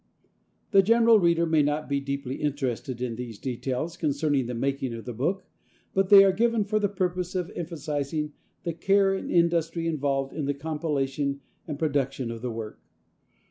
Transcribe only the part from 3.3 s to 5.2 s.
details concerning the making of the